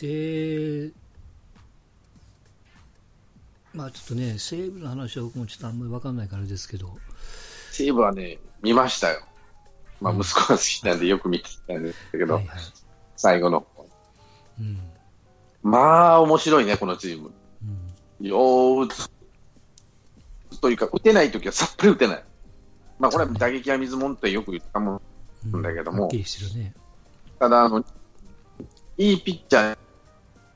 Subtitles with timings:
[0.00, 0.90] で、
[3.72, 6.96] まあちょっとね、西武の話は僕もちょっとあんまり分かんないからですけど、
[7.70, 9.24] 西武はね、見ましたよ。
[10.00, 12.58] まあ、息子が好きなんでよく見てたんですけど、はいはい
[13.16, 13.66] 最後の。
[14.60, 14.78] うん
[15.62, 17.30] まあ、面白いね、このチーム。
[17.62, 19.10] うんよう打つ
[20.60, 22.24] というか、打てないときはさっぱり打てない。
[22.98, 25.00] まあ、これは打撃は水もんってよく言ったもん。
[25.52, 26.74] うんだけどもはっきりしてるね。
[27.38, 27.84] ただ、あの、
[28.96, 29.78] いいピッチャー、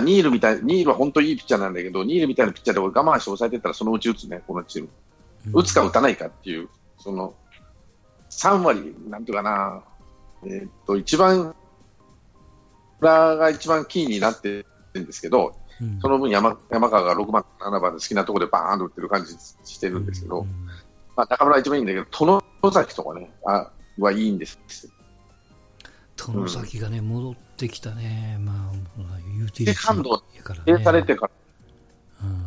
[0.01, 4.89] ニールみたい、ニールは本当にいいピッチャーなんだけど、ニールみたいなピッチャーで我慢して抑えてったらそのうち打つね、このチーム。
[4.89, 4.93] うん
[5.53, 7.33] 打つか打たないかっていう、その、
[8.29, 9.83] 3割、なんていうかな、
[10.45, 11.55] えーっと、一番、
[13.01, 20.47] 裏が一番キーになってるんですけど、うんその分山山川が6番、7番で好きなところでバーンと打ってる感じしてるんですけど、うん
[21.17, 22.43] まあ、中村は一番いいんだけど、殿
[22.73, 24.59] 崎とかね、あはいいんです。
[26.19, 28.39] 殿崎がね、戻ってきたね。
[28.41, 28.73] まあ、
[29.37, 30.85] ユーティリテセカンドィやからでね。
[30.85, 32.47] されてから、うん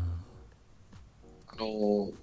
[1.48, 2.14] あのー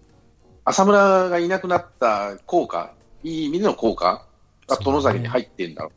[0.64, 2.92] 浅村がいなくなった効果、
[3.24, 4.26] いい意味での効果
[4.66, 5.92] が殿崎に入ってんだろ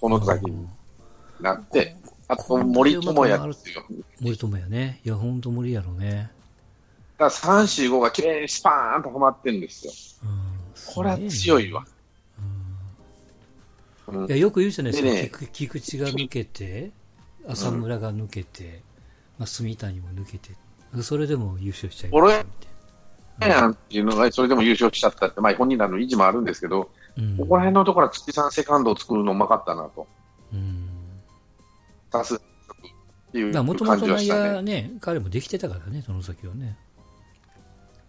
[0.00, 0.16] うな。
[0.16, 0.66] 殿崎に
[1.38, 1.94] なって、
[2.26, 3.84] あと森友哉ですよ。
[4.22, 5.02] 森友哉ね。
[5.04, 6.30] いや、ほんと森やろうね。
[7.18, 9.92] だから3、4、5がきれいにスパーンとはまってるんですよ。
[10.24, 10.56] うん
[10.94, 11.84] これは強いわ。
[14.08, 15.10] うんいや、よく言うじゃないですか。
[15.10, 16.90] でね菊菊池が抜けて、
[17.48, 18.82] 浅村が抜けて、
[19.38, 20.50] まあ、住谷も抜けて、
[21.02, 22.50] それでも優勝しちゃいましたみ
[23.40, 27.24] たいなんていうのが、それでも優勝しちゃったって、まあ本人らの意地もあるんですけど、な。
[27.24, 30.06] うんここら辺のところは土さんセカンドを作るのうまかったなと。
[30.52, 30.88] うん。
[32.10, 32.38] 多数っ
[33.32, 34.92] てもとも感と内じはしたね。
[35.00, 36.76] 彼もできてたからね、その先はね。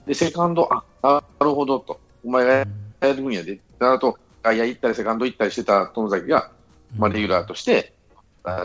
[0.05, 1.99] で、セカンド、あ、なるほどと。
[2.23, 2.65] お前がや
[3.01, 4.17] る分野で、あと、
[4.47, 6.51] 外野行ったり、セカンド行ったりしてた友崎が、
[6.97, 7.93] まあ、レギュラーとして、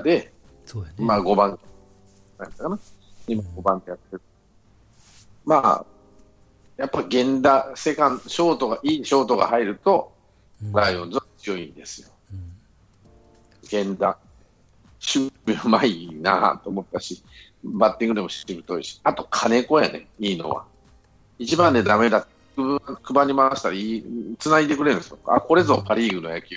[0.04, 0.32] で、
[0.64, 0.94] そうやね。
[0.98, 1.58] まあ、5番、
[2.38, 2.78] なんだかな。
[3.26, 4.22] 今、5番ってやってる。
[5.44, 5.86] まあ、
[6.76, 10.12] やっぱ源田、セカンド、ショートが、いいショートが入ると、
[10.62, 12.08] うんライオンズは強いんですよ。
[12.32, 12.52] うん
[13.72, 14.18] 源田、
[15.14, 17.24] 守備うまいなと思ったし、
[17.64, 20.64] バッティングでもしぶといし、あと金子やね、いいのは。
[21.38, 25.18] 一番でダメだ、く配り回したらいい、繋いでくれるんですよ。
[25.26, 26.56] あ、これぞパリーグの野球。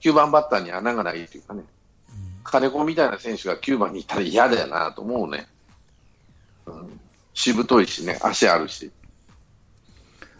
[0.00, 1.62] 9番バッターに穴がないっていうかね、
[2.44, 5.46] 金子みたいな選手が9番にいたら嫌だよなと思うね。
[6.66, 7.00] うん、
[7.34, 8.90] しぶといしね、足あるし。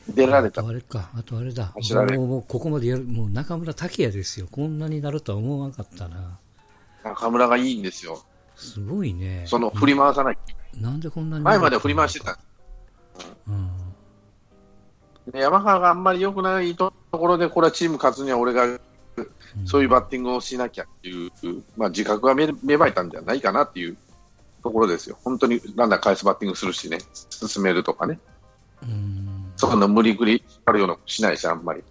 [0.09, 1.73] 出られたあれか、あとあれだ。
[1.77, 4.47] れるもうもうここまでやる、もう中村拓也ですよ。
[4.51, 6.39] こんなになるとは思わなかったな。
[7.03, 8.25] 中村がいいんですよ。
[8.55, 9.45] すごいね。
[9.47, 10.39] その振り回さない。
[10.81, 12.39] なんでこんなに前までは振り回してた。
[13.49, 13.67] うん。
[13.67, 13.76] で
[15.35, 18.79] 山川があんまり良くないところで、これはチーム勝つには俺が
[19.65, 21.31] そういうバッティングをしなきゃっていう、
[21.77, 23.97] まあ、自覚が芽芽生えたんじゃないかなっていう
[24.63, 25.17] ところですよ。
[25.23, 26.99] 本当にランナー返すバッティングするしね、
[27.31, 28.19] 進めるとかね。
[28.83, 29.53] うん。
[29.57, 31.83] そんな無理くりあるようなしないし、あんまり。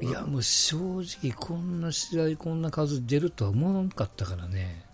[0.00, 4.86] いや、もう正直、こんな試合、こんな数出るとは思わなかったからね。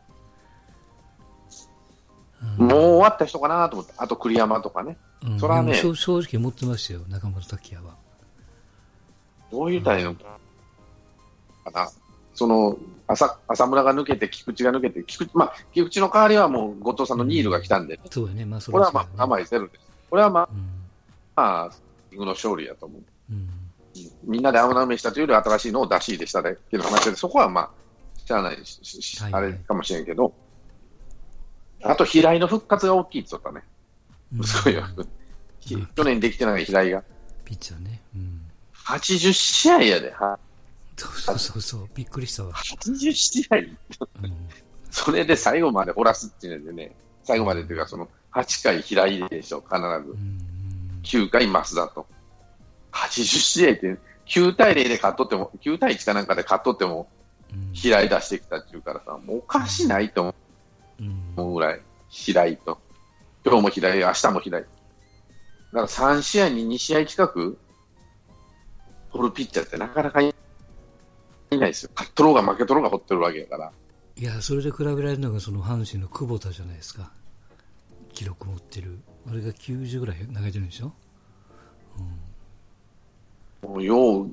[2.56, 4.96] もう終わった人かなと思って、あと栗山とかね。
[5.25, 7.94] うん、それはね正正直思ってましたよ、中村拓也は。
[9.50, 10.25] どういうたらいいのか
[11.72, 11.88] な。
[12.34, 12.77] その
[13.09, 19.81] 浅浅村が抜けて、菊池が抜けて、菊池,、まあ、菊池の代わりはもう後藤さんのニールが来たんで、そうやね、まあ、そこれはまあそうやね甘いゼロです。
[20.10, 20.59] これはまあ、うん
[21.34, 21.71] まあ、
[22.10, 23.03] リングの勝利やと思う。
[23.31, 23.50] うん
[24.25, 27.71] みんなで青なめしたというより新しいのを出し入れしただけの話で、そこはまあ、
[28.26, 30.34] しゃあないし、はいはいあれかもしれんけど、
[31.82, 33.62] あと平井の復活が大きいって言ったね。
[34.34, 34.84] うんすごいよ。
[35.60, 37.04] ひ去年できてない平井が。
[37.44, 38.03] ピッチャーね。
[38.14, 38.41] うん。
[38.75, 40.12] 80試合やで。
[40.12, 40.38] は
[40.97, 42.53] そうそうそうびっくりしたわ。
[42.53, 43.56] 80試合。
[43.56, 43.76] うん
[44.91, 49.84] それで最後まで掘らすっていうのでね、最後までというか、その8回平井でしょ、必ず。
[50.12, 50.41] うん
[51.03, 52.06] 9回増田と。
[52.93, 57.08] 80試合って、9対0で勝っとっても、9対1かなんかで勝っとっても、
[57.53, 60.34] うん平井出してきたっていうからさ、もうおかしないと
[60.99, 62.78] うん思うぐらい、平井と。
[63.46, 64.62] 今日も平井、明日も平井。
[64.62, 64.72] だか
[65.72, 67.56] ら3試合に2試合近く、
[69.12, 70.34] 取るピッチャーってなかなかい
[71.50, 71.93] ないですよ。
[71.94, 73.70] 勝っとろうが負けとろうが掘ってるわけやから。
[74.16, 77.12] いや、それで比べられるのが、その阪神の久保田じゃないですか。
[78.12, 78.98] 記録持ってる。
[79.31, 80.92] あれが90ぐらい投げてるんでしょ？
[83.62, 84.31] もうよう、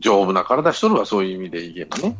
[0.00, 2.14] 丈夫な体しとるわ、そういう意味でいけばね。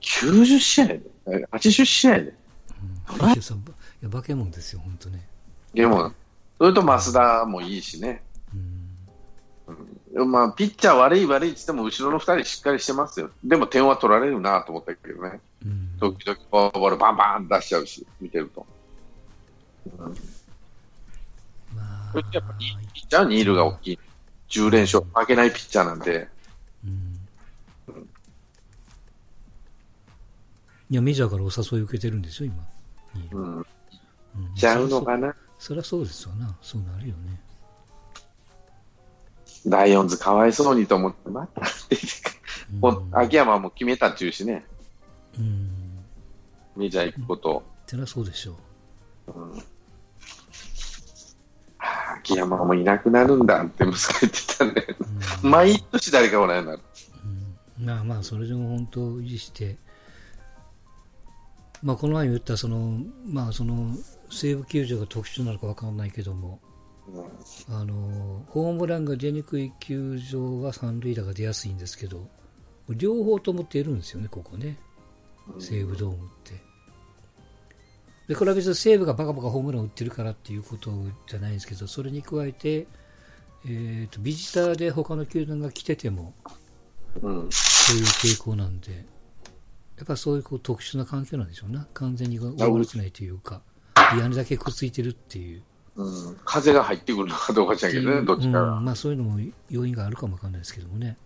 [0.00, 2.34] 90試合で、え80試合で。
[3.20, 3.30] うん。
[3.30, 3.36] い
[4.04, 5.26] や化け物ですよ、本当ね。
[5.72, 6.12] でも、
[6.58, 8.22] それと増田もいいしね。
[8.54, 10.30] うん。
[10.30, 13.30] まあ、ピッチャー悪い悪いって言っても、後ろの2人しっかりしてますよ。
[13.42, 15.40] でも点は取られるなと思ったけどね。
[15.64, 15.96] うん。
[15.98, 18.66] 時々フォアボールバンバン出しちゃうし、見てると。
[19.98, 20.14] うん、
[21.74, 23.98] まそれってやっぱりピッチャーにールが大きい。
[24.50, 26.28] 10連勝、負けないピッチャーなんで、
[26.84, 27.18] うん。
[30.90, 32.64] いや、メジャーからお誘い受けてるんですよ、今。
[33.32, 33.66] うん
[34.56, 35.34] ちゃうのかな？
[35.58, 36.56] そりゃそうですわな。
[36.60, 37.40] そうなるよね。
[39.66, 41.62] ライオンズかわいそうにと思って、また
[42.80, 44.66] もう秋山はもう決めたっちゅうしね、
[45.38, 45.70] うん。
[46.76, 47.62] メジャー行くこと。
[47.86, 48.52] そりゃそうでしょ
[49.28, 49.34] う。
[51.78, 54.96] あ秋山もいなくなるんだって息子言ってたね。
[55.42, 56.82] うん毎年誰かおらんようになる。
[57.78, 59.76] うんまあまあ、それでも本当維持して、
[61.82, 63.96] まあ、この前言ったその、まあ、その
[64.34, 66.60] 西武球場が特殊なのか分かんないけども、
[67.68, 72.28] あのホームランが出にくい球場は三塁打が出やすいんですけど、
[72.88, 74.78] 両方とも出るんですよね、ここね、
[75.58, 76.62] 西武ドームって。
[78.28, 80.90] でこれは別に西武がバカバカホームランを打ってるからっていうこと
[81.28, 82.86] じゃないんですけど、それに加えて、
[83.66, 86.34] えー、とビジターで他の球団が来てても、
[87.22, 87.48] うん。
[87.50, 88.92] そういう傾向なんで、
[89.96, 91.86] やっぱそういうこう特殊な環境なんでしょうな。
[91.94, 93.62] 完全に覆われてないというか、
[93.96, 95.62] 屋根だけくっついてるっていう。
[95.96, 98.78] うん、風が入ってくるのかどうかじゃけどね、どっちかが。
[98.78, 99.38] うん、まあそういうのも
[99.70, 101.16] 要因があるかもわかんないですけどもね。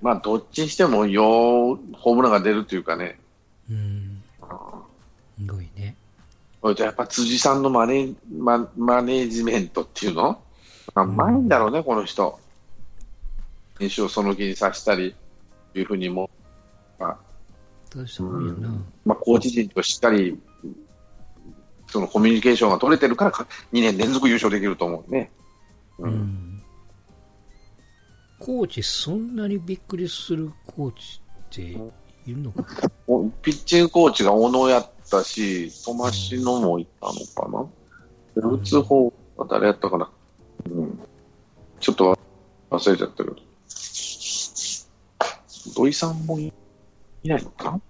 [0.00, 3.18] まあ、どっちにしても、よう、ホームランが出るというかね。
[3.70, 4.22] うん、
[5.38, 5.96] すごいね。
[6.60, 10.40] それとやっぱ辻さんのマネママネージメントっていうの？
[10.94, 12.38] まあうまいんだろうね、この人。
[13.78, 15.14] 選手をその気にさせたり、
[15.74, 16.30] いうふうにも、
[16.98, 17.16] まあ、
[17.94, 18.68] 大したもんやな。
[19.04, 20.38] まあ、コーチ陣としっかり、
[21.94, 25.30] そのコミュニケーションが取れてるからか、2年連続優勝できると思うね。
[26.00, 26.08] う。
[26.08, 26.60] うんん。
[28.40, 31.78] コーチ、そんなにびっくりするコーチってい
[32.34, 32.64] るのか
[33.42, 37.64] ピッチングコーチが小野やったし、トマシノもいたのかな？
[38.42, 40.10] で打つ方は誰やったかな？
[40.72, 40.98] うん。
[41.78, 42.18] ちょっと
[42.70, 43.36] 忘れちゃったけど。
[43.68, 44.88] 土
[45.86, 46.52] 井さんもい
[47.22, 47.80] いないのかな？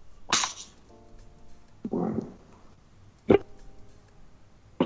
[1.90, 2.22] うん。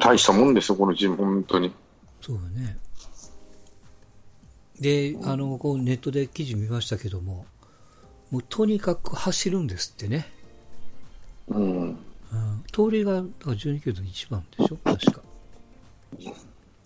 [0.08, 1.70] 大したもんですよ、このチーム、本当に。
[2.22, 2.78] そうよね。
[4.80, 7.44] で、あの、こうネットで記事見ましたけども、
[8.30, 10.26] もうとにかく走るんですってね。
[11.48, 11.98] うん。
[12.30, 14.78] うん、盗塁がだから12球団一番でしょ？
[14.84, 15.20] 確か。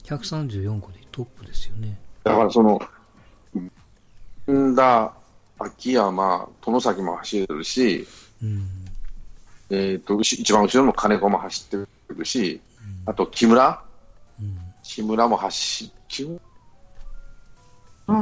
[0.05, 1.99] 134個でトップですよね。
[2.25, 2.81] だからその、
[4.51, 5.13] んだ、
[5.59, 8.07] 秋山、殿崎も走れるし、
[8.43, 8.69] うん。
[9.71, 12.61] えっ、と、一番後ろの金子も走ってるし、
[13.07, 13.85] あと木村？
[14.41, 14.59] うん。
[14.83, 16.41] 木村も走、木村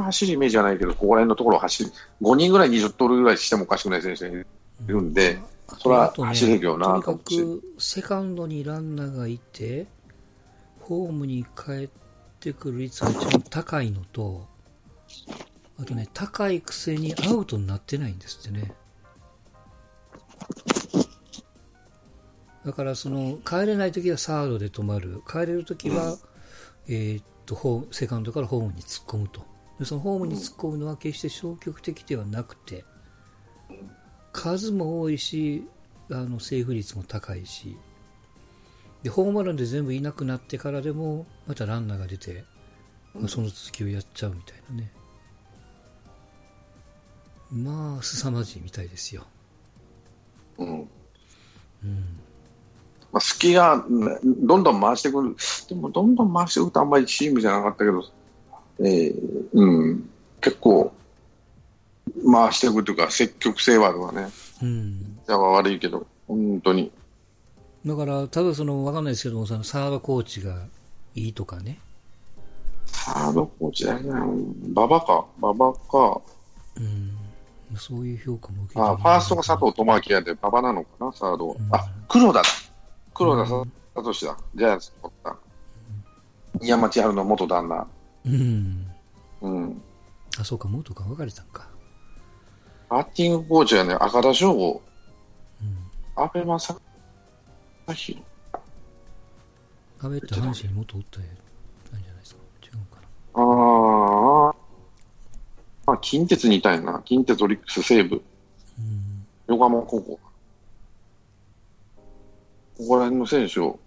[0.03, 1.91] 走るイメージはないけど、ここら辺のところを走る、
[2.21, 4.45] 5人ぐらい20盗塁ぐらいしてもおかしくない選手がい
[4.85, 5.39] るんで、
[5.79, 9.87] それは走れるよなとにかく、セカンドにランナーがいて、
[10.79, 11.89] ホームに帰っ
[12.39, 14.47] てくる率が一番高いのと、
[15.79, 18.73] あとね、高いくせにアウトになってないんですってね。
[22.65, 26.17] だからその帰れないときはサードで止まる、帰れるときは、
[26.87, 29.45] えーっとセカンドからホームに突っ込むと
[29.79, 32.85] で、そのホームに突っ込むのは決して消極的ではなくて、
[34.31, 35.67] 数も多いし、
[36.11, 37.77] あのセーフ率も高いし、
[39.01, 42.45] でホームランで全部いなくなってからでも、またランナーが出て、
[43.15, 44.91] まあその続きをやっちゃうみたいなね。
[47.51, 49.25] まあ、凄まじいみたいですよ。
[50.57, 50.89] うん。
[51.83, 52.20] うん。
[53.11, 55.35] まあ、隙がうんどんどん回してくる、
[55.67, 58.03] でもどんどん回してくるとあんまりチームじゃなかったけど、
[58.79, 60.93] えーうん、結構
[62.31, 64.29] 回していくというか、積極性はあるわね。
[64.61, 65.19] うん。
[65.25, 66.91] じゃあ悪いけど、本当に。
[67.85, 70.67] だから、ただその、わかんないですけども、そのサードコーチが
[71.15, 71.79] いいとかね。
[72.85, 74.11] サードコーチだよね。
[74.71, 76.21] 馬場か、馬場か。
[76.77, 77.11] うん。
[77.77, 81.55] そういう評価も受けてあ、ファーストが佐藤智明やで、馬場なのかな、サードは。
[81.71, 82.43] あ、黒田だ。
[83.13, 83.55] 黒田さ
[83.95, 84.37] 聡だ。
[84.55, 85.37] ジャイアンツ取った。
[86.61, 87.87] 山千春の元旦那。
[88.25, 88.91] うん。
[89.41, 89.81] うん。
[90.39, 91.67] あ、そうか、元か別れたんか。
[92.89, 94.81] バッティングコーチはね、赤田翔吾、
[95.61, 96.23] うん。
[96.23, 96.79] 阿部正
[97.87, 98.23] 弘。
[99.99, 101.25] 阿部って阪神に元おったや
[101.91, 102.41] なんじゃないですか。
[102.63, 103.43] 違うかな。
[103.43, 104.55] ああ。
[105.85, 107.01] まあ、近鉄にいたいな。
[107.05, 108.21] 近鉄オリックス西武。
[108.79, 109.25] うん。
[109.47, 110.19] 横浜高校。
[112.81, 113.79] ここら辺の選手を、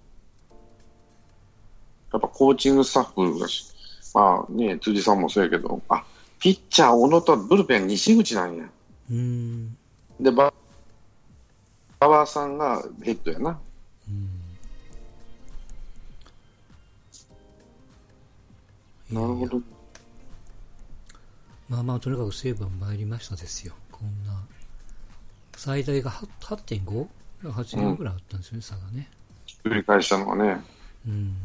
[2.12, 3.66] やっぱコーチングスタッフがし、
[4.14, 6.04] まあね、辻さんもそうやけど、あ、
[6.38, 8.70] ピッチャー小野とブルペン西口なんや。
[9.10, 9.76] うん。
[10.20, 10.52] で、バ
[12.00, 13.58] ッワーさんがヘッドやな。
[19.10, 19.60] うん、なるほど。
[21.68, 23.74] まあまあ、とにかく西武は参りましたですよ。
[23.90, 24.40] こんな。
[25.56, 29.10] 最大が 8.5?8 8ぐらいあったんですよね、差がね。
[29.64, 30.60] 繰り返したのはね。
[31.06, 31.36] うん。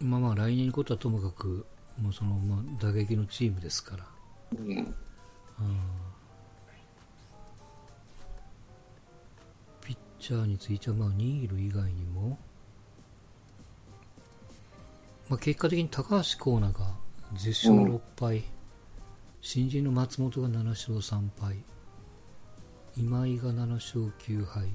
[0.00, 1.66] まあまあ、来年のことはともかく、
[2.00, 4.06] もうその、まあ、打撃のチームですから。
[4.58, 4.68] うん。
[4.70, 4.94] うん。
[9.80, 12.38] ピッチャーについては、まあ、ニール以外にも、
[15.28, 16.94] まあ、結果的に高橋光成が
[17.34, 18.44] 10勝6敗、
[19.40, 21.56] 新人の松本が7勝3敗、
[22.96, 24.68] 今井が7勝9敗。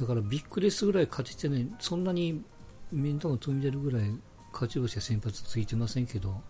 [0.00, 2.42] だからビッグレスぐらい勝ててね、そんなに
[2.90, 4.10] 面倒も飛んでるぐらい
[4.52, 6.40] 勝ち星は先発ついてませんけど、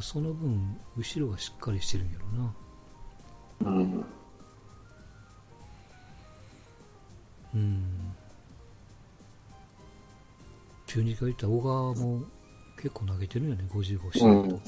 [0.00, 2.54] その分、後ろがしっかりしてるんやろな。
[3.60, 4.04] うん。
[7.54, 8.14] うん。
[10.86, 12.24] 中日が言った小川も
[12.76, 14.28] 結構投げてるよね、55試合と。
[14.28, 14.60] ううんん。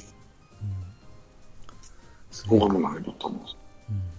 [2.30, 2.60] すごい。
[2.60, 3.42] 僕も入ると思う。
[3.90, 4.15] うん。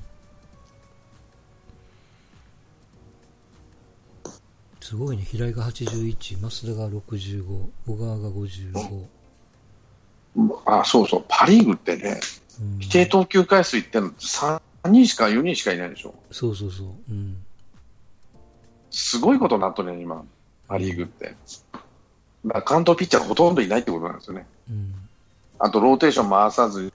[4.87, 7.43] すごいね、平井が81、増田が65、
[7.87, 9.05] 小川が55。
[10.65, 11.25] あ、そうそう。
[11.27, 12.21] パリーグってね、
[12.61, 16.15] うん、規定投球回数いってんのって3人しか4人しかいないでしょ。
[16.31, 16.87] そうそうそう。
[17.09, 17.35] うん。
[18.89, 20.23] すごいことになっとるね、今。
[20.69, 21.25] パリーグって。
[21.25, 21.81] だか
[22.45, 24.45] ら関東ピッチャーがほとんどいないってことなんですよね。
[24.69, 24.93] うん。
[25.59, 26.93] あとローテーション回さず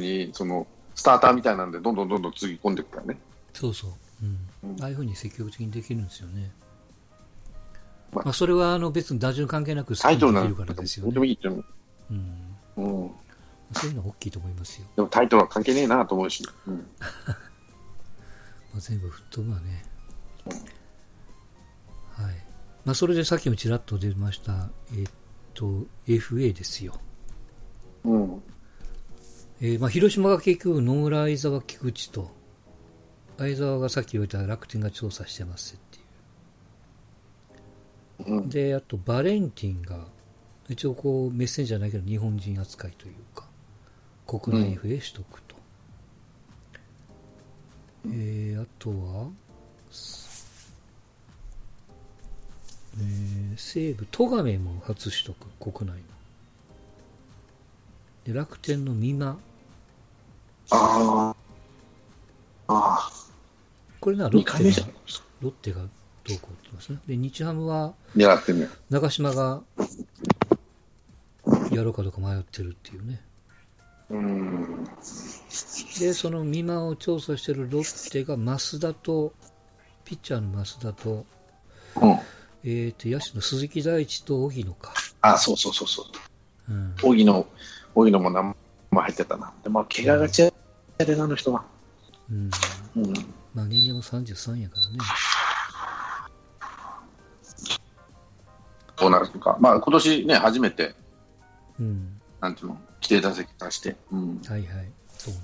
[0.00, 3.20] に、その、スターターみたいなんで、どんどんどんどんつぎ込んでいくからね。
[3.54, 3.90] そうそう。
[4.24, 4.72] うん。
[4.74, 6.50] うんああいうふうに積極的にできるんですよね。
[8.12, 11.18] まあまあ、それはあの別に打順関係なく好きにできるからですよね。
[11.18, 11.64] もいいっていうん。
[12.76, 13.10] うん。
[13.72, 14.86] そういうのは大きいと思いますよ。
[14.96, 16.46] でもタイトルは関係ねえなと思うし。
[16.66, 16.86] うん。
[18.72, 19.82] まあ、全部吹っ飛ぶわね。
[22.12, 22.34] はい。
[22.84, 25.06] まあ、それでさっきもちらっと出ました、えっ
[25.54, 26.94] と、FA ですよ。
[28.04, 28.42] うん。
[29.60, 32.30] えーまあ、広島が結局、野村、相沢、菊池と、
[33.38, 35.78] 相沢がさっき言われた楽天が調査してます。
[38.48, 40.06] で、あと、バレンティンが、
[40.68, 43.46] 一応こう、メッセンジャーじゃないけど、日本人扱いというか、
[44.26, 45.56] 国内 FA 取得と。
[48.06, 49.28] えー、あとは、
[49.90, 50.72] す
[52.98, 56.02] えー、西武、戸亀も初取得、国内の。
[58.24, 59.38] で、楽天の美馬。
[60.70, 61.34] あ
[62.68, 63.10] あ。
[64.00, 65.20] これな、ロ2回目じゃんッテが、。
[65.40, 65.82] ロッテが
[66.24, 66.98] どうこうってますね。
[67.06, 68.68] で、日ハムは、狙ってんね。
[68.90, 69.62] 長島が、
[71.72, 73.20] やろうかどうか迷ってるっていうね。
[74.10, 74.84] うん。
[75.98, 79.32] で、その美馬を調査してるロッテが増田と、
[80.04, 81.26] ピッチャーの増田と、
[82.00, 82.18] うん。
[82.64, 84.92] えっ、と、野手の鈴木大地と荻野か。
[85.22, 86.02] あ、そうそうそうそ
[86.68, 86.72] う。
[86.72, 86.94] うん。
[87.02, 87.46] 荻野、
[87.94, 88.54] 荻野も何
[88.90, 89.52] も入ってたな。
[89.64, 90.52] でも、怪我がちや
[90.98, 91.64] でな、あの人は。
[92.30, 92.50] うん。
[92.96, 93.12] うん。
[93.54, 94.98] まあ、年齢も33やからね。
[99.02, 99.56] どうなるのか。
[99.58, 100.94] まあ、今年ね、初めて、
[101.80, 102.20] うん。
[102.40, 103.96] なんていうの、規定打席出して。
[104.12, 104.40] うん。
[104.46, 104.92] はいはい。
[105.08, 105.40] そうね。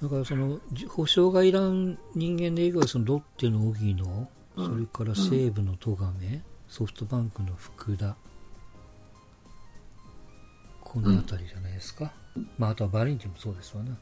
[0.00, 8.16] だからその、じ保証がいらん人間で以外はそのロッテの荻野、うんそれから西武の戸亀、ソフトバンクの福田、
[10.80, 12.12] この辺りじゃないですか。
[12.56, 13.96] まあ、あとはバレンティンもそうですわな。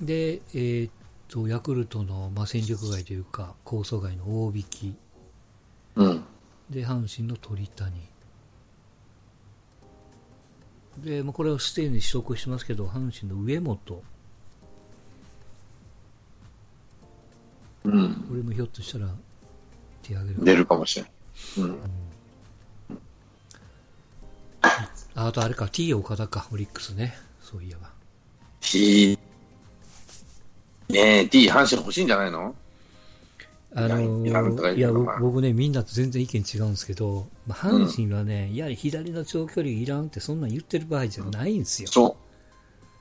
[0.00, 0.92] で、えーっ
[1.28, 4.96] と、ヤクルトの、まあ、戦力外というか、構想外の大引き、
[5.96, 6.24] うん。
[6.70, 7.92] で、阪神の鳥谷。
[10.98, 14.02] で、まあ、これはすでに取得してますけど、阪神の上本。
[17.84, 18.14] うん。
[18.28, 19.08] これもひょっとしたら
[20.02, 21.02] 手挙げる出るかもしれ
[21.62, 21.66] ん。
[21.66, 21.78] うん。
[25.16, 27.14] ああとあれか、T 岡田か、オリックスね。
[27.40, 27.90] そういえば。
[28.60, 29.18] T、
[30.88, 32.54] ねえ、T、阪神欲しいんじゃないの？
[33.76, 34.24] あの
[34.72, 41.88] いや僕僕ね、みんなと全然意見違うんですけど、まあ、阪神はね、やはり左の長距離いらんってそんなん言ってる場合じゃないんですよ。
[41.88, 42.16] そ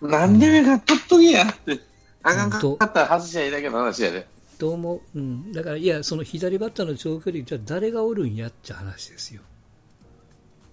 [0.02, 0.08] う。
[0.08, 1.80] なんで目が取っとけやって。
[2.24, 4.26] あかんかったら外しちゃいいだけの話やで。
[4.58, 5.52] どうも、うん。
[5.52, 9.42] だから、いや、その左バッターの長距離、じゃあ誰がおるんやっちゃ話ですよ。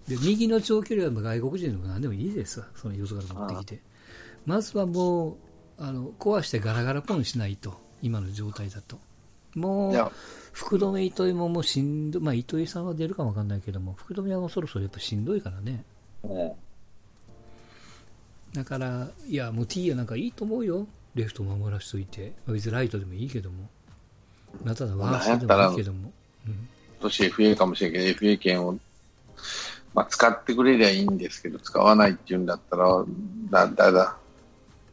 [0.08, 2.66] で、右の長距離はまあ外国人でも何でもいいですわ。
[2.74, 3.82] そのよそから持ってきて。
[4.46, 5.36] まずはもう、
[5.80, 7.80] あの、壊してガラガラポンしないと。
[8.02, 8.98] 今の状態だと。
[9.54, 10.12] もいうや、、
[10.52, 15.84] 福留糸井ももうしんどまあ糸井さんは出るかもわかんないけども、福留はもうそろそろやっぱしんどいからね。
[16.22, 16.52] うん
[18.52, 20.86] だから、いや、もう T やなんかいいと思うよ。
[21.14, 22.32] レフト守らしといて。
[22.46, 23.68] まあ別にライトでもいいけども。
[24.64, 26.12] まあただワンストでもいいけども。
[26.48, 26.52] うん。
[26.52, 28.78] 今年 FA かもしれんけど、FA 権を、
[29.94, 33.04] まあ、使ってくれりゃいいんですけど、使わないっていうんだったら、
[33.50, 34.16] だ、だ、だ、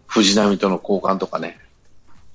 [0.08, 1.60] 藤波との交換とかね。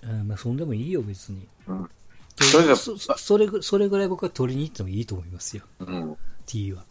[0.05, 1.47] あーまあそんでもいいよ、別に。
[1.67, 1.91] うん。
[2.37, 5.65] でそれがそそそれぐそれぐらい僕は取りに行ってもいいと思いますよ。
[5.81, 6.17] うん。
[6.47, 6.85] T は。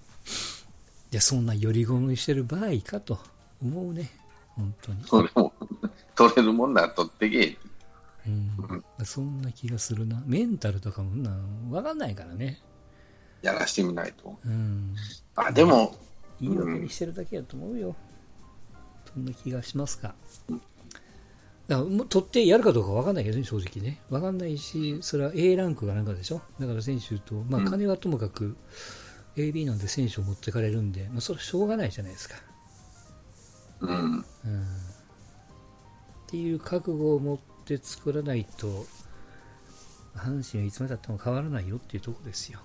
[1.12, 3.20] いや、そんなより好みしてる場合かと
[3.62, 4.10] 思うね。
[4.56, 5.04] 本当に。
[5.04, 5.54] それも、
[6.16, 7.58] 取れるもんなら取ってけ。
[8.26, 8.84] うん。
[9.04, 10.22] そんな気がするな。
[10.26, 12.62] メンタルとかもなん、わかんないからね。
[13.42, 14.38] やらしてみないと。
[14.46, 14.96] うん。
[15.36, 15.98] あ、でも、
[16.40, 17.96] 言い訳にしてるだけやと思うよ。
[19.14, 20.16] そんな気がしますか
[20.50, 20.62] らも
[21.70, 24.02] う取ってやるかどうかわかんないけどね、正直ね。
[24.10, 26.42] わかんないし、それは A ランクがなんかでしょ？
[26.60, 28.58] だから選手と、まあうん金はともかく
[29.38, 32.36] AB なんで選手を持ってかれるんで、まあそれはしょうがないじゃないですか。
[33.82, 33.90] うん。
[33.90, 34.22] うん。
[34.22, 34.26] っ
[36.28, 38.86] ていう覚悟を持って作らないと、
[40.16, 42.60] 阪神はいつまでたっても変わらないよっていうところですよ。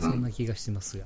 [0.00, 1.04] そんな気がしてますが。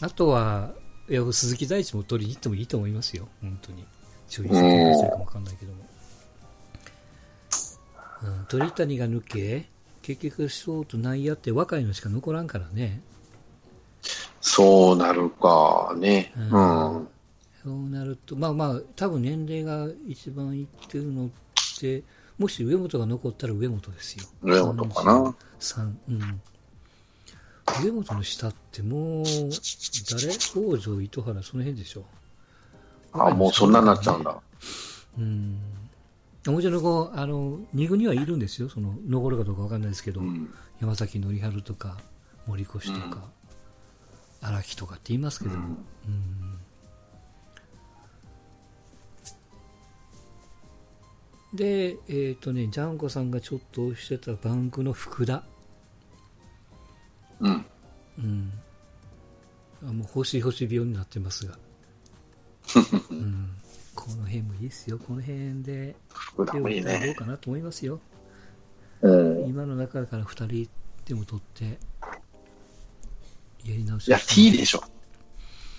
[0.00, 0.72] あとは、
[1.08, 3.28] いや、鈴木大地も取りに行ってもいいと思いますよ。
[3.40, 3.84] 本当に。
[4.28, 5.86] 注意してるかもわかんないけども。
[8.22, 9.68] うん、鳥谷が抜け、
[10.02, 13.02] 結局ショート内野って若いのしか残らんからね。
[14.40, 16.32] そうなるかね。
[16.36, 17.08] ううんん。
[17.62, 21.28] そうなると、まあまあ、多分年齢が一番いってるのっ
[21.78, 22.02] て、
[22.38, 24.24] もし上本が残ったら上本ですよ。
[24.42, 25.34] 上本かな。
[25.60, 26.40] 3、うん。
[27.82, 30.32] 上本の下ってもう、誰？
[30.36, 32.04] 北条、糸原、その辺でしょ。
[33.14, 34.36] あ、もうそんなになっちゃうんだ。
[35.18, 35.58] うん。
[36.46, 38.68] もちろんこう、あの、二軍にはいるんですよ。
[38.68, 40.52] その、残るかどうかわかんないですけど、うん。
[40.80, 41.96] 山崎則春とか、
[42.46, 43.24] 森越とか、
[44.42, 45.62] 荒木とかって言いますけども、うん
[46.06, 46.34] うん
[51.54, 55.44] で、えっ、とね、ジャンコさんがちょっと押してたバンクの福田。
[57.40, 57.66] うん。
[58.18, 58.52] うん。
[59.84, 61.56] あもう星星病になってますが。
[63.10, 63.50] うん。
[63.94, 64.98] この辺もいいですよ。
[64.98, 65.94] この辺で
[66.50, 67.14] 手を打ったらどう。
[67.14, 68.00] かなと思いますよ。
[69.02, 69.48] うん。
[69.48, 70.68] 今の中から2人
[71.04, 71.78] でも取って、
[73.64, 74.82] やり直しいや、T でしょ。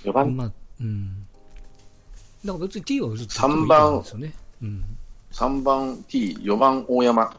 [0.04, 1.26] 4番、まあ、うん。
[2.46, 4.34] だから別に T はずっと三番いいですよね。
[4.62, 4.98] うん。
[5.32, 7.24] 3番 T、4番大山。
[7.24, 7.32] ま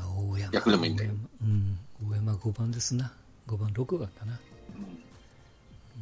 [0.00, 0.52] あ、大山。
[0.52, 1.12] 逆でもいいんだよ
[1.42, 1.78] うん。
[2.10, 3.12] 大山5番ですな。
[3.46, 4.38] 5番、6番かな。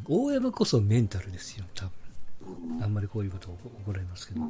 [0.09, 2.83] 大山こそメンタルですよ、多分。
[2.83, 4.41] あんまりこういうこと起こられますけど。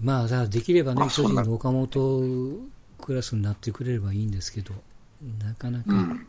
[0.00, 2.58] まあ、だからできればね、巨人の岡本
[3.00, 4.74] クラスになってくれればいいんですけど、
[5.38, 6.26] なかなかうん。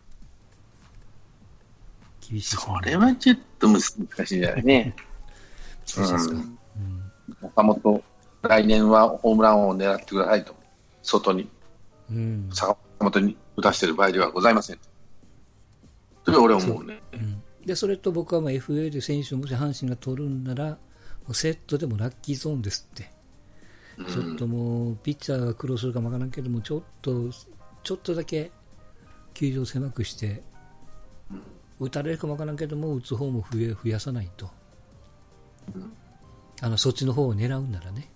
[2.22, 3.92] 厳しいですそれはちょっと難し
[4.36, 4.96] いんじゃないね。
[5.96, 6.36] 難しいですか。
[6.36, 6.54] ううんん
[7.42, 8.04] 岡本、
[8.44, 10.56] 来年はホームラン王を狙ってくださいと。
[11.02, 11.50] 外に、
[12.12, 12.50] うん。
[12.54, 14.80] 坂本に打たしてる場合ではございません。
[16.26, 17.02] それは俺は思うね。
[17.14, 20.78] うんで、それと僕はまあ FA で選手をもし阪神が取るんなら、も
[21.30, 23.12] うセットでもラッキーゾーンですって。
[24.10, 27.30] ちょっともう、ピッチャーが苦労するかもわからんけども、ちょっと、
[27.84, 28.52] ちょっとだけ
[29.34, 30.44] 球場を狭くして、
[31.80, 34.50] 打たれるかもわからんけども、打つ方も増え増やさないと。
[36.62, 38.10] あの、そっちの方を狙うんならね。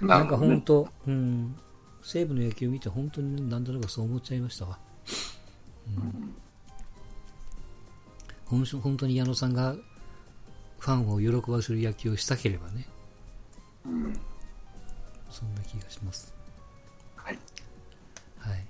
[0.00, 0.48] なんかなるほどね。
[0.48, 1.56] 本当、うん、
[2.08, 4.78] 西武の野球見て本当になんとなくそう思っちゃいましたわ。
[8.50, 9.76] うん本当に矢野さんが
[10.78, 12.88] ファンを喜ばせる野球をしたければね。
[15.30, 16.32] そんな気がします。
[17.14, 17.38] はい。
[18.38, 18.64] はい。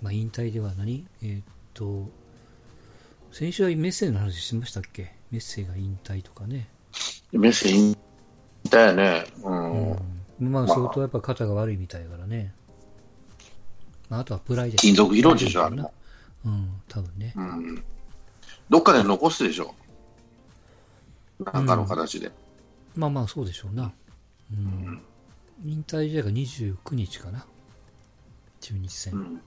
[0.00, 1.04] まあ、引退では何？
[1.20, 2.08] えーっと、
[3.32, 5.12] 先週はメッセージの話しましたっけ？
[5.32, 6.68] メッセージが引退とかね。
[7.32, 7.98] メッセージ
[8.70, 9.26] だよね。
[9.42, 9.90] うん。
[9.90, 9.96] う
[10.44, 10.52] ん。
[10.52, 12.54] まあ、相当やっぱ肩が悪いみたいだからね。
[14.08, 15.92] まあ、あとはプライで金属疲労でしょあれも。
[16.44, 17.32] うん、多分ね。
[17.36, 17.84] うん。
[18.70, 19.74] どっかで残すでしょ。
[21.40, 22.30] なんかの形で。
[22.94, 23.92] まあまあ、そうでしょうな。
[24.52, 25.02] うん。
[25.64, 27.44] 引退試合が29日かな。
[28.60, 29.40] 中日戦ってうん。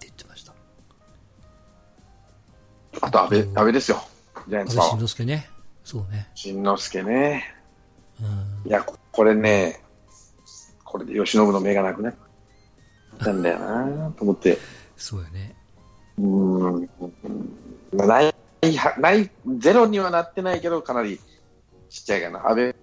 [0.00, 0.54] 言ってました。
[3.00, 4.02] あと安倍、安倍ですよ。
[4.48, 4.96] ジャイアン安倍晋ツファンは。
[4.96, 5.50] 之助ね。
[5.84, 6.30] そうね。
[6.34, 7.54] 新之助ね。
[8.20, 8.24] う
[8.66, 8.68] ん。
[8.68, 9.82] いや、ここれね、
[10.84, 12.14] これで吉信の目がなくなっ
[13.18, 14.58] たんだよなと思って。
[14.96, 15.54] そうやね。
[16.18, 16.88] うーん。
[17.92, 18.34] ない、
[18.98, 21.20] ない、ゼロにはなってないけど、かなり
[21.88, 22.48] ちっちゃいかな。
[22.48, 22.74] 安倍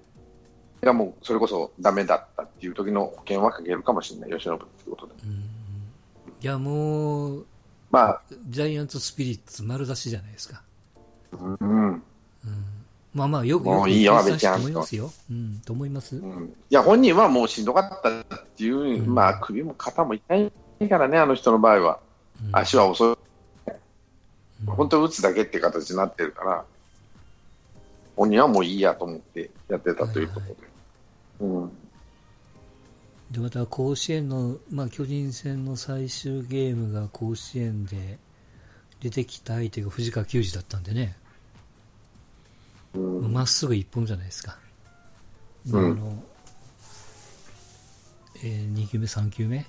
[0.82, 5.14] がもうそれこそダメだったっていう時の保険はかけるかもしれない、吉信ってことで。
[5.24, 5.32] うん。
[5.32, 5.44] い
[6.42, 7.46] や、もう、
[7.92, 10.62] まあ、ジャイアンツスピリッツ丸出しじゃないですか。
[11.32, 12.04] うん。
[13.16, 15.10] まあまあ、よく、いいよちゃんと思いますよ。
[15.32, 16.18] うん、と思います。
[16.18, 20.52] うんいや、本人はもうしんどかったっていう、うんまあ、首も肩も痛い
[20.90, 22.00] からね、あの人の場合は。
[22.44, 23.10] うん足は遅い。
[23.10, 23.16] うん
[24.68, 26.66] 本当打つだけっていう形になってるから、
[28.18, 30.56] 本人はもういいやと思ってやってたということで。
[31.40, 31.72] うん。
[33.32, 38.18] で、また甲子園の、まあ、巨人戦の最終ゲームが甲子園で
[39.02, 41.16] 出てきた相手が藤川球児だったんでね、
[42.96, 44.58] うんまっすぐ一本じゃないですか。
[45.72, 46.24] うんあの、
[48.44, 49.66] えー、2球目、3球目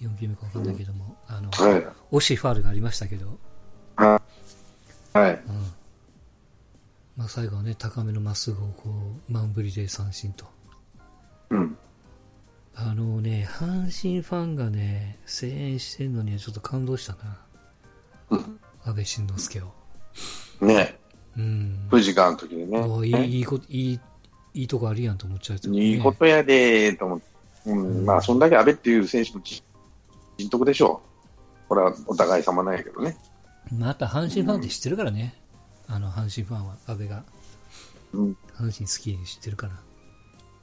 [0.00, 1.86] ?4 球目か分かんないけども、あの、はい。
[2.14, 3.38] 惜しいファールがありましたけど、
[3.96, 4.20] は
[5.14, 5.18] い。
[5.18, 5.72] うん。
[7.16, 8.90] まあ、最後はね、高めのまっすぐをこ
[9.28, 10.46] う、マウンブリで三振と。
[11.50, 11.78] うん。
[12.74, 17.38] あのね、阪神ファンがね、声援してんのにはちょっと感動したな。
[18.30, 19.72] うん安倍晋之助を。
[20.60, 20.98] ね
[21.36, 21.86] うん。
[21.90, 22.78] 藤川の時にね。
[22.78, 24.00] おいい、いいこ、いい、
[24.54, 27.26] いいとこあるやんと思っちゃうやつ、いいことやでーと思って。
[27.66, 28.04] うん。
[28.04, 29.62] まあ、そんだけ阿部っていう選手もじ
[30.36, 31.02] 人徳でしょ
[31.66, 31.68] う。
[31.68, 33.16] これはお互い様なんやけどね。
[33.72, 35.34] また阪神ファンって知ってるからね。
[35.88, 37.24] あの、阪神ファンは、安倍が。
[38.12, 38.36] うん。
[38.54, 39.72] 阪神好きに知ってるから。
[39.74, 39.76] っ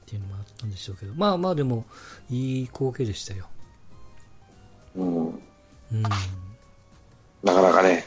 [0.06, 1.14] ていうのもあったんでしょうけど。
[1.14, 1.84] まあまあでも、
[2.30, 3.46] いい光景でしたよ。
[4.96, 5.26] うん。
[5.26, 6.02] うん。
[6.02, 8.04] なかなかね。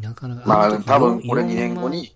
[0.00, 0.42] なかなか。
[0.46, 2.14] まあ、多分これ4 2年後に、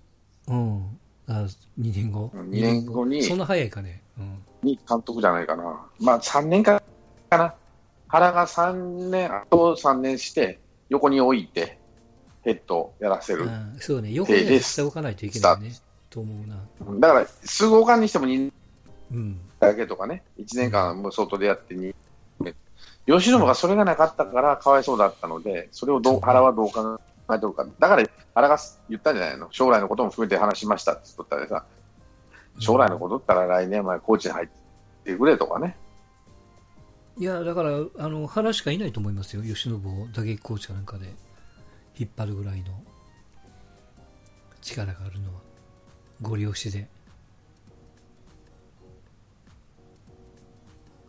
[0.48, 0.98] うん。
[1.28, 1.32] あ、
[1.78, 2.30] 2年後。
[2.32, 4.02] うん二年後にそんな早いかね。
[4.18, 4.38] うん。
[4.62, 5.86] に監督じゃないかな。
[6.00, 6.82] まあ、3年か
[7.30, 7.54] かな。
[8.08, 11.78] 原が3年、あと3年して、横に置いて、
[12.42, 13.48] ヘッドやらせる。
[13.48, 14.12] あそうね。
[14.12, 15.72] 横にはで絶対置かないといけないね。
[16.08, 16.56] と思うな。
[17.00, 18.52] だから、すぐ置かんにしても2
[19.12, 19.40] うん。
[19.58, 21.94] だけとかね、1年間もう外でやってに、
[23.06, 28.58] 吉野がそれがなかったからかわいそうだったので、それをどう原はどう考えてるか、だから原が
[28.88, 31.64] 言ったんじゃないの、将来のことも含めて話しましたって言ったらさ、
[32.58, 34.48] 将来のことったら来年前、コーチに入っ
[35.04, 35.76] てくれとかね、
[37.18, 39.42] いや、だから、あの、原しかいないと思いますよ。
[39.42, 41.14] 吉信を打撃コーチかなんかで
[41.98, 42.66] 引っ張るぐらいの
[44.60, 45.40] 力があるのは。
[46.20, 46.88] ご利用しで。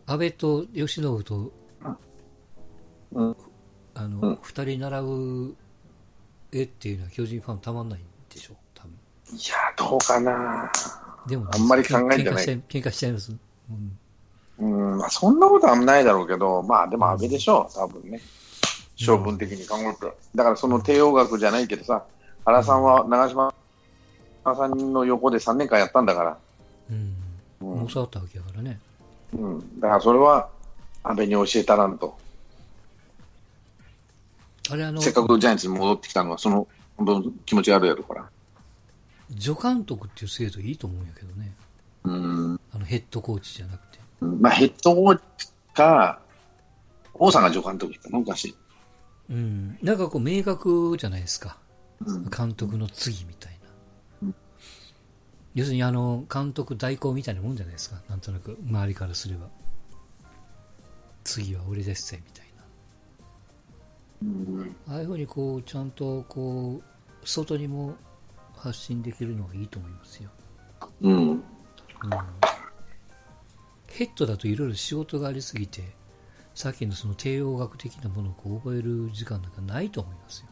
[0.06, 1.52] 安倍と吉信と、
[3.12, 3.36] うん。
[3.94, 4.38] あの、うん。
[4.40, 5.56] 二人並ぶ
[6.52, 8.54] 絵っていうのは巨人ファンたまんないんでしょ？
[8.54, 8.92] う、多分。
[9.30, 10.70] いやー、どうかな、
[11.26, 13.32] でも、あんまり考えてない喧嘩しちゃいます。
[13.70, 13.98] うん。
[14.60, 18.20] うんまあ、そんなことはないだろうけど、まあでも安倍でしょう、多分ね、
[18.96, 22.04] 性分的に考えて、だからその帝王学じゃないけどさ、
[22.44, 23.54] 原さんは長嶋
[24.44, 26.38] さんの横で3年間やったんだから。
[26.90, 27.14] うん。
[27.60, 28.80] うん教わったわけやからね。
[29.32, 30.48] うん、だからそれは
[31.02, 32.16] 安倍に教えたらんと、
[34.70, 38.30] あれ、あの、せっかくジャイアンツに戻ってきたのは、その分気持ちがあるやろから。
[39.38, 41.54] 助監督っていう制度いいと思うんやけどね。
[42.04, 43.98] うんあのヘッドコーチじゃなくて。
[44.20, 46.20] まあ、ヘッドコーチか、
[47.14, 48.56] 王さんが助監督だったの昔。
[49.30, 49.78] うん。
[49.82, 51.58] なんかこう明確じゃないですか。
[52.04, 53.68] うん監督の次みたいな。
[54.22, 54.34] うん
[55.54, 58.00] 要するにあの、監督代行みたいなもんじゃないですか。
[58.08, 59.48] なんとなく、周りからすれば。
[61.24, 62.47] 次は俺ですぜ、みたいうんな。
[64.88, 67.94] ああいうふうにこう、ちゃんとこう、外にも
[68.56, 70.30] 発信できるのがいいと思いますよ。
[71.02, 71.42] うんうん
[73.88, 75.82] ヘッドだといろいろ仕事がありすぎて、
[76.54, 80.46] さっきのその帝王学的なものをこう覚える時間なんかないと思いますよ。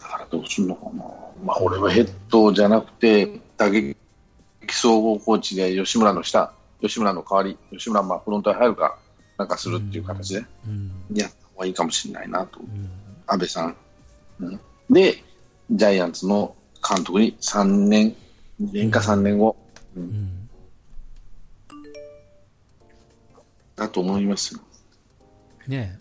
[0.00, 1.04] だからどうすんのかな。
[1.42, 3.96] まあ、俺はヘッドじゃなくて、打撃
[4.70, 8.98] 総合コーチで吉村の下、吉村の代わり、吉村はまあフロントに入るか、
[9.36, 10.92] なんかするっていう形で、うん。
[11.14, 12.60] やっがいいかもしれないなと。
[12.60, 12.90] うん。
[13.26, 13.76] 安倍さん。
[14.40, 15.22] うんで、
[15.70, 16.56] ジャイアンツの
[16.88, 18.16] 監督に3年、
[18.62, 19.54] 2年か3年後、
[19.94, 20.48] ううんん。
[23.76, 24.60] だと思いますよ。
[25.66, 26.00] ね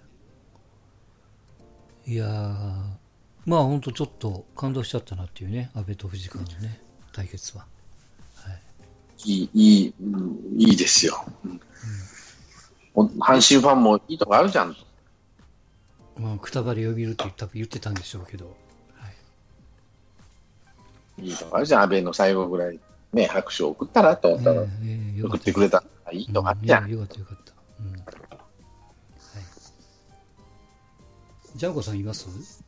[2.07, 2.11] え。
[2.13, 2.29] いやー、
[3.45, 6.79] まあ本当ちょっと感動しちゃったなっていうね、安倍と藤川のね、
[7.11, 7.65] 対決は。
[8.35, 8.61] はい。
[9.25, 11.25] いい、いい、うんいいですよ。
[11.43, 11.59] うん
[12.95, 14.75] お阪神ファンもいいとこあるじゃん。
[16.19, 18.55] まあ、くたばりを見るって多分言ってたんでしょうけど、
[18.95, 19.07] は
[21.19, 21.27] い。
[21.27, 21.81] いいとこあるじゃん。
[21.83, 22.79] 安倍の最後ぐらい、
[23.13, 25.83] ね、拍手を送ったらと思ったら、ええええよか送ってくれた。
[26.11, 26.85] いいとこあるじゃん。
[26.85, 27.53] うんよかったよかった。
[27.79, 27.91] うん。
[27.91, 28.03] はい。
[31.55, 32.63] ジャンコさんいます？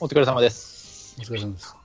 [0.00, 1.16] お疲れ様です。
[1.18, 1.76] お疲れ様です。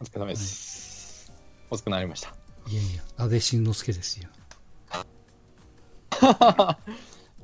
[0.00, 1.32] お疲れ様です。
[1.70, 2.34] 遅くなりました。
[2.68, 4.28] いやいや、安倍晋之助ですよ。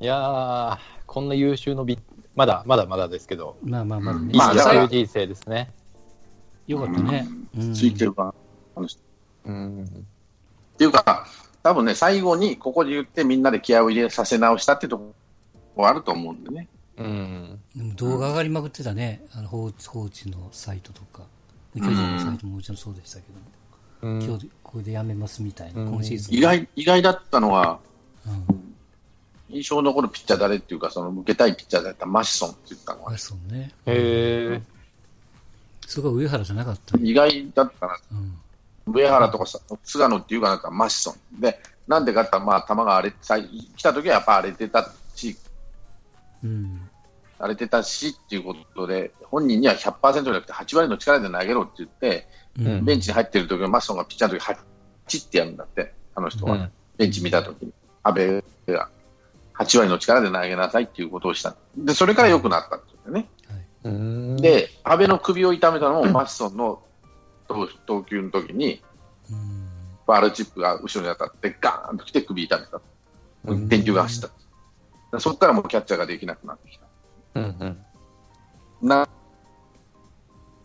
[0.02, 1.96] いいやー、こんな優秀の美、
[2.34, 5.72] まだ、まだまだですけど、まあまあまあね、いいまあだから野球人生ですね。
[6.66, 7.28] よかったね。
[7.56, 8.34] うんついてるかな、
[8.74, 9.00] あの人。
[9.44, 9.84] うん。
[9.84, 11.26] っていうか、
[11.62, 15.14] 多分ね、最後にここで言ってみんなで気合を入れさせ直したってとこ
[15.76, 16.68] ろあると思うんでね。
[16.96, 17.60] うん。
[17.76, 21.22] でも動画上がりまくってたね、あの放置放置のサイトとか、
[21.76, 23.24] 巨人のサイトももちろんそうでしたけ
[24.02, 26.34] ども、うん今日でこれでやめますみたいな、うん今シーズン。
[26.34, 27.78] 意外、意外だったのは、
[28.26, 28.62] うん、
[29.52, 33.72] 印象に残るピッチャー誰っていうか、その受けたいピッチャーだったマシソンって言ったのはあ、そうね。
[33.86, 34.62] へえ。
[35.86, 37.08] そこは上原じゃなかったね。
[37.08, 37.98] 意外だったな。
[38.12, 38.92] うん。
[38.94, 41.40] 上原とかさ、菅野っていうかなんかマシソン。
[41.40, 45.36] で、なんでかってまあ、球が荒れ、最来た時はやっぱ荒れてたし、
[46.42, 46.88] うん。
[47.38, 52.26] 荒れてたしっていうことで、本人には100%じゃなくて8割の力で投げろって言って、
[52.58, 52.84] うん。
[52.84, 54.44] ベンチに入ってる時はマシソンがピッチャーの時
[55.14, 56.54] 8ってやるんだって、あの人は。
[56.54, 57.72] うんベンチ見た時に。
[58.04, 58.42] 安倍
[58.74, 58.90] が
[59.58, 61.56] 8割の力で投げなさいっていうことをした。
[61.76, 63.28] で、それから良くなったって言うね。
[63.84, 64.36] うん。
[64.36, 66.82] で、安倍の首を痛めたのもマシソンの
[67.48, 68.82] 投投球の時に、
[69.30, 69.68] うん。
[70.06, 72.80] ファールチップが後ろに当たって、ガーンと来て首痛めた。
[73.44, 74.30] うん電球が走っ
[75.10, 75.20] た。
[75.20, 76.86] そこからもうキャッチャーができなくなってきた。
[77.34, 78.88] うんうん。
[78.88, 79.08] な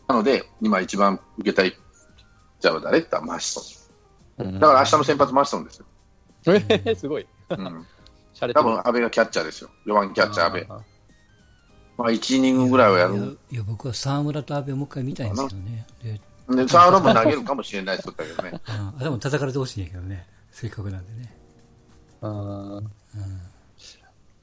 [0.08, 1.82] なので、今一番受けたいピッ
[2.62, 3.64] チャーは誰って言ったらマシソン。
[3.64, 5.86] うんだから明日の先発マシソンですよ。
[6.46, 7.28] えー、すごい。
[7.50, 7.86] うん、
[8.40, 9.70] 多分安倍がキャッチャーですよ。
[9.86, 10.66] 4番キャッチャー安倍。
[10.70, 10.82] あ
[11.98, 13.40] まあ1イニングぐらいはやいやる。
[13.52, 15.88] いや、僕は沢村と阿部をもう一回見たいんですけどね。
[16.04, 16.22] で、
[16.56, 18.62] で、サードも投げるかもしれない人だけどね。
[18.94, 20.28] うん、でも叩かれてほしいんやけどね。
[20.52, 21.34] せっかくなんでね。
[22.22, 22.84] ー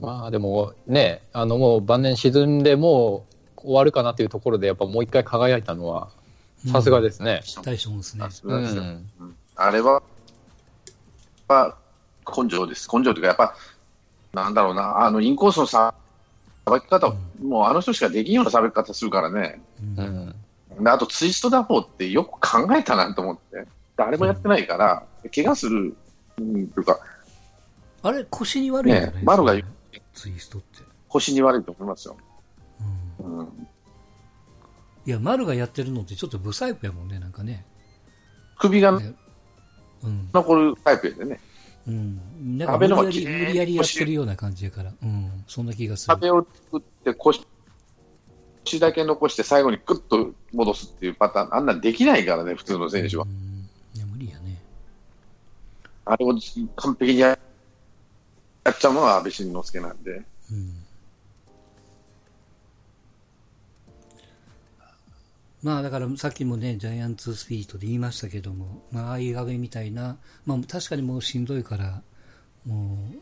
[0.01, 3.27] まあでもね、あのもう晩年沈んでも
[3.57, 6.11] う終わるかなっていうところで、やっぱもう一回輝いたのは、
[6.71, 7.43] さすがですね。
[7.63, 9.03] 大したもんですね
[9.57, 10.03] あれは、やっ
[11.47, 11.79] ぱ
[12.43, 12.89] 根性です。
[12.93, 13.55] 根性というか、やっぱ、
[14.35, 15.95] なんだろうな、あの、インコースのさ
[16.65, 19.61] ばき方、もうあの人しかできんようなさばき方するからね。
[19.97, 20.35] うん
[20.87, 23.65] あと、ツイスト打法ってよく考えたなと思って。
[23.97, 25.97] 誰もやってないから、怪我する、
[26.39, 26.99] うん、というか、
[28.03, 29.69] あれ、腰に悪いんじゃないですか、ね丸が
[30.13, 30.83] ツイストって。
[31.09, 32.17] 腰に悪いと思いますよ。
[33.21, 33.39] うん。
[33.39, 33.69] うん、
[35.07, 37.65] いや、丸がやってるのってちょっとブサイクやもんね、なんかね。
[38.59, 39.15] 首がね
[40.03, 40.29] うん。
[40.33, 41.41] 残るタイプでね。
[41.87, 42.59] うん。
[42.59, 44.93] なんか無理やり、無理やりやってるような感じやから。
[45.03, 45.45] うん。
[45.47, 46.15] そんな気がする。
[46.15, 47.47] 壁を作って腰、
[48.65, 53.27] 腰だけ残して最後にグッと戻すっていうパターン、あんなんできないからね、普通の選手はう。
[53.27, 53.69] ん。
[53.95, 54.63] いや、無理やね。
[56.07, 56.35] あれを
[56.77, 57.39] 完璧にや
[58.65, 60.23] やっちゃうのは安倍晋之助なんで。
[60.51, 60.84] うん。
[65.65, 72.03] まあだからさっきもね、ジャイアンツスピリットで言いましたけども、まあああいう阿部みたいな、まあ確かにもうしんどいから、
[72.67, 73.19] もうっ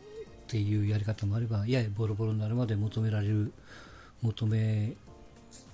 [0.47, 3.53] ていうやり方もあれば、いやボロボロになるまで求められる、
[4.21, 4.93] 求め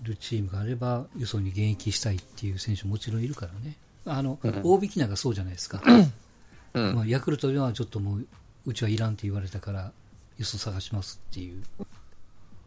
[0.04, 3.76] るチームがあれば、よそに現役したいっていう選手ももちろんいるからね。
[4.06, 5.82] あの、大引きなんかそうじゃないですか。
[6.76, 8.28] うんまあ、ヤクルトではちょっともう、
[8.68, 9.92] うちはいらんって言われたから、
[10.38, 11.64] よそ探しますっていう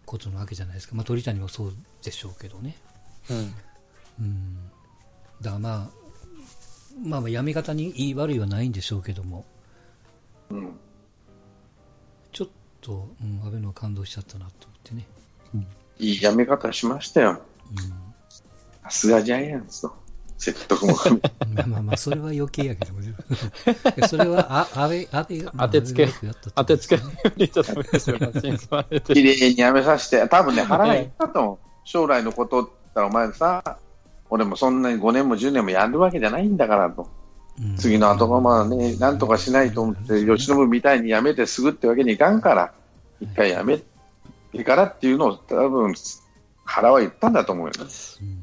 [0.05, 0.97] ことなわけじゃないですか。
[0.97, 2.77] まあ、鳥谷もそうでしょうけどね。
[3.31, 3.55] うん。
[4.21, 4.57] うん。
[5.41, 5.91] だからまあ、
[7.05, 9.45] まあまあ、やめ方に言い悪いはないんでしょうけども、
[10.51, 10.79] うん。
[12.33, 12.49] ちょっ
[12.81, 15.07] と、うん、安倍のは感動しちゃったなと思ってね。
[15.99, 17.41] いいやめ方しましたよ。
[18.83, 20.03] さすがジャイアンツと。
[20.37, 20.97] 説得も。
[21.55, 23.01] まあまあまあ、それは余計やけども、
[24.09, 26.09] それは、あ、安倍、安倍が、まあ当てつけ
[26.57, 27.07] 当てつけちょ
[27.63, 28.19] っと無理ですよ。
[28.19, 31.59] 心配で綺麗にやめさせて、多分ね、腹がいったと思う。
[31.85, 33.79] 将来のことって言ったら、お前さ、
[34.33, 37.03] 俺もそんなに5年も10年もやるわけじゃないんだからと。
[37.61, 42.73] うん次の後釜はね、なんとかしないと思って、吉信みたいに辞めてすぐってわけにいかんから、
[43.21, 43.79] 一回辞め
[44.57, 45.93] てからっていうのを多分、
[46.65, 47.91] 腹は言ったんだと思うよね。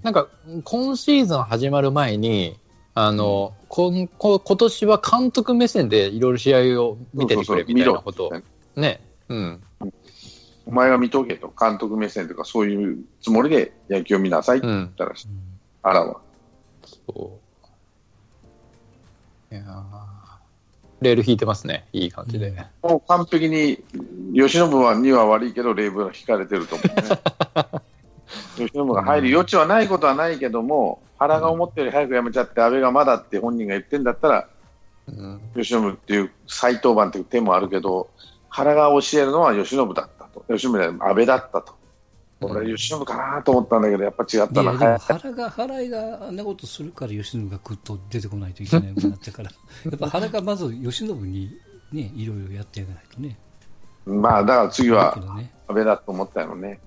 [0.04, 0.28] なんか、
[0.64, 2.60] 今シーズン始まる前に、
[2.94, 8.32] あの、こんこ今年は監督目線でいろいろ試合を見ててくれみたいなことを
[8.76, 9.02] ね。
[9.28, 9.62] うん。
[10.68, 14.74] お前が見とけと、監督目線とかそういうつもりで野球を見なさいってうん。
[14.74, 15.28] 言ったらしい、
[15.84, 16.22] あらは。
[16.84, 17.40] そ
[19.52, 19.56] う。
[19.56, 20.20] いやー
[21.02, 21.88] レール引いてますね。
[21.94, 22.54] いい感じで。
[22.84, 23.82] もう完璧に、
[24.34, 27.04] 吉信はには悪いけど、レーブルは引かれてると思うね。
[28.58, 34.48] 吉信が入る余地はないことはないけども、原が思ったより早く辞めちゃって、安倍がまだって本人が言ってんだったら、
[35.08, 35.42] うん。
[35.56, 38.10] 吉信っていう再登板っていう手もあるけど、
[38.50, 40.44] 原が教えるのは吉信だったと。
[40.50, 41.79] 吉信で安倍だったと。
[42.42, 44.64] 俺、吉信かなと思ったんだけど、やっぱ違ったな。
[44.64, 49.52] いや、でもはい原が、原井があんなことするから、吉信がぐっと出てこないといけないようになってから、
[49.86, 51.58] やっぱ原がまず吉信に
[51.92, 53.38] ね、いろいろやってやらないとね。
[54.06, 55.16] まあ、だから次は。
[55.68, 56.80] 安倍だと思ったよね。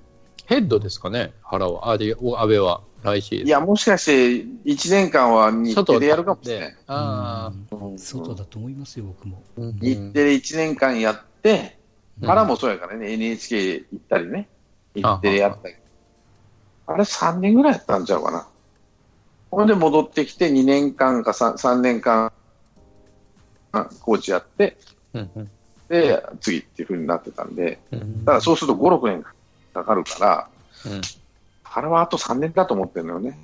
[0.47, 1.91] ヘッドですかね、原は。
[1.91, 3.47] あ、で、お安倍は来シーズン。
[3.47, 6.77] いや、もしかして1年間は日程でやるかもしれない。
[6.87, 9.43] あうん外だと思いますよ、僕も。
[9.57, 11.83] 日程で1年間やって、うん
[12.27, 14.49] 原もそうやからね、NHK 行ったりね、
[14.95, 15.75] 日程でやったり。
[16.87, 18.47] あれ3年ぐらいやったんちゃうかな。
[19.51, 22.33] ほんで戻ってきて2年間か 3, 3年間、
[23.73, 24.77] あコーチやって、
[25.15, 25.51] うんうん
[25.89, 29.25] で、次っていう風になってたんで、うんただそうすると5、6年
[29.75, 30.49] かかるから、
[30.87, 31.01] うん
[31.65, 33.39] 原はあと3年だと思ってるのよね。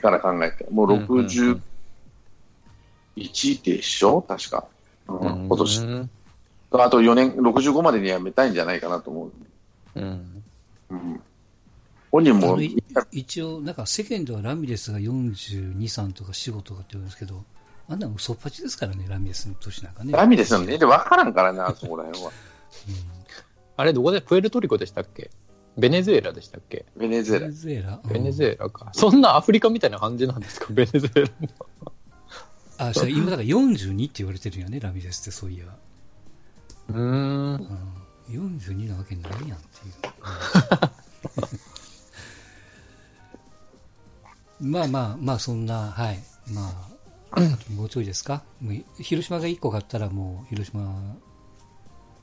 [0.00, 0.66] から考えて。
[0.70, 1.60] もううんうん61
[3.62, 4.22] でしょ？
[4.22, 4.64] 確か。
[5.08, 5.78] うん今年。
[5.80, 6.10] うん
[6.74, 9.32] あと4年、65までにはやめたいんじゃないかなと思う。
[9.96, 10.41] うんうん、
[12.12, 12.58] 本人も
[13.10, 17.42] 一応、なんか世間ではラミレスが42、3とか4、5とかって言うんですけど、
[17.88, 20.12] あんなの嘘っぱちですからね、ラミレスの年なんかね。
[20.12, 22.30] ラミレスの年齢分からんからな、 そこら辺は。
[23.78, 24.20] あれ、どこで？
[24.20, 25.30] プエルトリコでしたっけ？
[25.78, 26.84] ベネズエラでしたっけ？
[26.96, 27.52] ベネズエラベネ。
[27.56, 28.00] ズエラ？
[28.06, 28.90] ベネズエラか。
[28.92, 30.66] そんなアフリカみたいな感じなんですか？
[30.72, 31.48] ベネズエラも。
[32.76, 35.64] あ、そう今だから42って言われてるんやね、ラミレスってそういや。
[36.88, 37.54] うーん。
[37.54, 39.94] うん、42なわけないやんっていう。
[44.62, 46.22] うんまあまあ、まあそんな、はい。
[46.52, 46.88] ま
[47.32, 48.44] あ、あともうちょいですか？
[48.60, 51.16] もう広島が1個勝ったらもう広島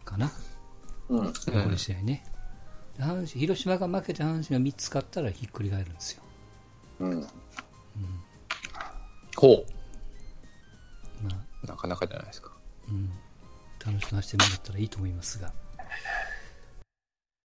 [0.05, 0.31] かな？
[1.09, 1.33] うん。
[1.47, 2.23] 残り試合ね。
[2.97, 6.23] で阪神広島が負けて阪神が3つ勝ったらひっくり返るんですよ。
[6.99, 7.27] うん。
[9.35, 9.65] ほ
[11.21, 11.67] まあ、う。
[11.67, 12.51] なかなかじゃないですか。
[12.87, 13.09] うん。
[13.85, 15.53] 楽しませてもらったらいいと思いますが。